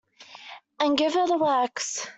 [0.79, 2.07] And give her the works.